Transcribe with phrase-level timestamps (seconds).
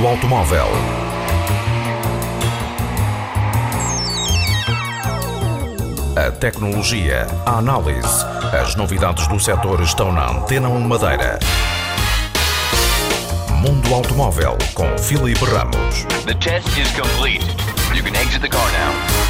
[0.00, 0.66] automóvel.
[6.16, 11.38] A tecnologia, a análise, as novidades do setor estão na Antena 1 Madeira.
[13.60, 16.04] Mundo Automóvel com Filipe Ramos.
[16.26, 17.44] The test is complete.
[17.94, 19.22] You can exit the car now.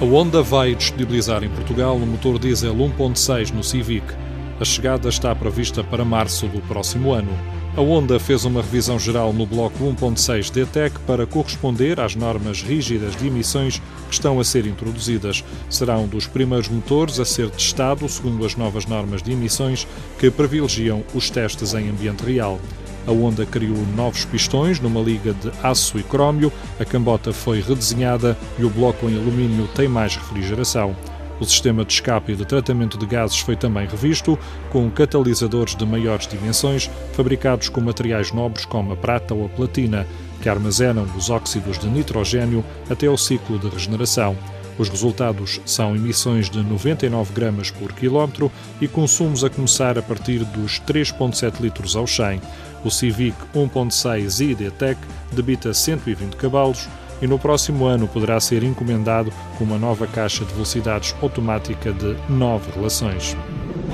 [0.00, 4.21] A Honda vai disponibilizar em Portugal um motor diesel 1.6 no Civic.
[4.62, 7.36] A chegada está prevista para março do próximo ano.
[7.76, 13.16] A Honda fez uma revisão geral no bloco 1.6 DTEC para corresponder às normas rígidas
[13.16, 15.42] de emissões que estão a ser introduzidas.
[15.68, 19.84] Será um dos primeiros motores a ser testado segundo as novas normas de emissões
[20.16, 22.60] que privilegiam os testes em ambiente real.
[23.04, 28.38] A Honda criou novos pistões numa liga de aço e crómio, a cambota foi redesenhada
[28.56, 30.94] e o bloco em alumínio tem mais refrigeração.
[31.40, 34.38] O sistema de escape e de tratamento de gases foi também revisto,
[34.70, 40.06] com catalisadores de maiores dimensões, fabricados com materiais nobres como a prata ou a platina,
[40.40, 44.36] que armazenam os óxidos de nitrogênio até ao ciclo de regeneração.
[44.78, 50.44] Os resultados são emissões de 99 gramas por quilómetro e consumos a começar a partir
[50.44, 52.40] dos 3,7 litros ao 100.
[52.84, 54.98] O Civic 1.6 ID-Tech
[55.30, 56.88] debita 120 cavalos,
[57.22, 62.16] e no próximo ano poderá ser encomendado com uma nova caixa de velocidades automática de
[62.28, 63.36] nove relações.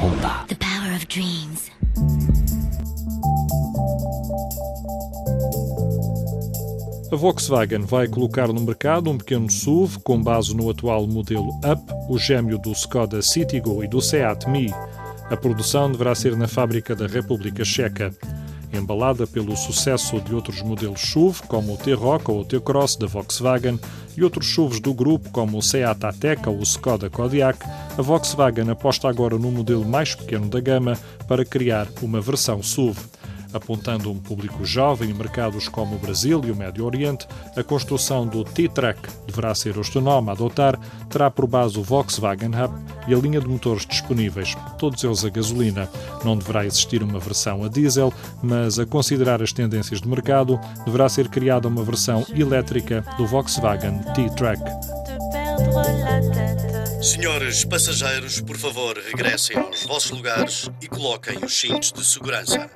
[0.00, 0.44] Honda.
[0.48, 1.68] The power of dreams.
[7.12, 11.82] A Volkswagen vai colocar no mercado um pequeno SUV com base no atual modelo Up,
[12.08, 14.72] o gêmeo do Skoda Citigo e do Seat Mii.
[15.30, 18.14] A produção deverá ser na fábrica da República Checa
[18.72, 23.78] embalada pelo sucesso de outros modelos SUV, como o T-Roc ou o T-Cross da Volkswagen,
[24.16, 27.58] e outros SUVs do grupo, como o Seat Ateca ou o Skoda Kodiaq,
[27.96, 32.98] a Volkswagen aposta agora no modelo mais pequeno da gama para criar uma versão SUV
[33.52, 37.26] apontando um público jovem em mercados como o Brasil e o Médio Oriente,
[37.56, 40.78] a construção do T-Track deverá ser este nome a adotar,
[41.08, 42.74] terá por base o Volkswagen Hub
[43.06, 45.88] e a linha de motores disponíveis, todos eles a gasolina.
[46.24, 51.08] Não deverá existir uma versão a diesel, mas a considerar as tendências de mercado, deverá
[51.08, 54.62] ser criada uma versão elétrica do Volkswagen T-Track.
[57.00, 62.68] Senhores passageiros, por favor, regressem aos vossos lugares e coloquem os cintos de segurança.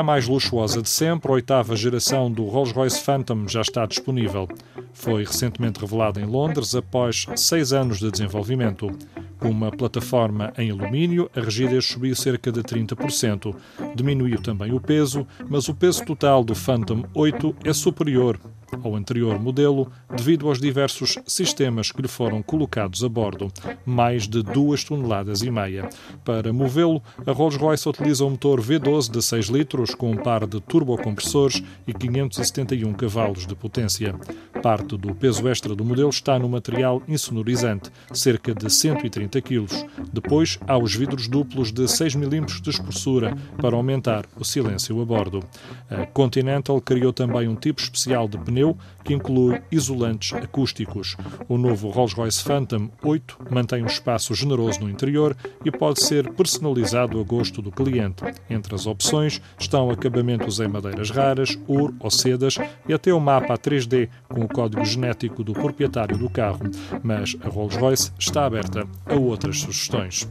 [0.00, 4.48] É a mais luxuosa de sempre, a oitava geração do Rolls-Royce Phantom já está disponível.
[4.94, 8.90] Foi recentemente revelada em Londres após seis anos de desenvolvimento.
[9.38, 13.54] Com uma plataforma em alumínio, a rigidez subiu cerca de 30%.
[13.94, 18.40] Diminuiu também o peso, mas o peso total do Phantom 8 é superior
[18.82, 23.52] ao anterior modelo devido aos diversos sistemas que lhe foram colocados a bordo,
[23.84, 25.88] mais de 2 toneladas e meia.
[26.24, 30.60] Para movê-lo, a Rolls-Royce utiliza um motor V12 de 6 litros com um par de
[30.60, 34.14] turbocompressores e 571 cavalos de potência.
[34.62, 39.66] Parte do peso extra do modelo está no material insonorizante, cerca de 130 kg.
[40.12, 45.04] Depois há os vidros duplos de 6 mm de espessura para aumentar o silêncio a
[45.04, 45.42] bordo.
[45.88, 51.16] A Continental criou também um tipo especial de pneu pneu que inclui isolantes acústicos.
[51.48, 55.34] O novo Rolls-Royce Phantom 8 mantém um espaço generoso no interior
[55.64, 58.22] e pode ser personalizado a gosto do cliente.
[58.48, 62.56] Entre as opções estão acabamentos em madeiras raras, ouro ou sedas
[62.86, 66.60] e até o mapa 3D com o código genético do proprietário do carro.
[67.02, 70.28] Mas a Rolls-Royce está aberta a outras sugestões.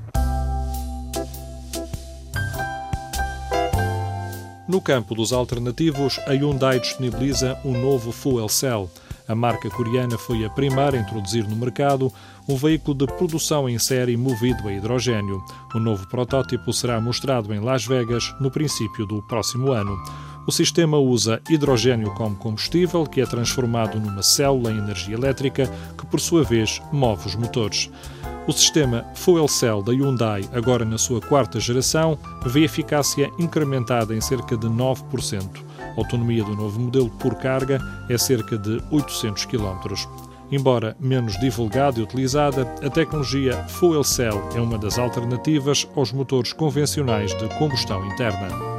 [4.70, 8.88] No campo dos alternativos, a Hyundai disponibiliza um novo Fuel Cell.
[9.28, 12.14] A marca coreana foi a primeira a introduzir no mercado
[12.48, 15.44] um veículo de produção em série movido a hidrogênio.
[15.74, 19.98] O novo protótipo será mostrado em Las Vegas no princípio do próximo ano.
[20.46, 25.68] O sistema usa hidrogênio como combustível, que é transformado numa célula em energia elétrica,
[25.98, 27.90] que por sua vez move os motores.
[28.48, 34.22] O sistema Fuel Cell da Hyundai, agora na sua quarta geração, vê eficácia incrementada em
[34.22, 35.44] cerca de 9%.
[35.80, 39.94] A autonomia do novo modelo por carga é cerca de 800 km.
[40.52, 46.52] Embora menos divulgada e utilizada, a tecnologia Fuel Cell é uma das alternativas aos motores
[46.52, 48.79] convencionais de combustão interna.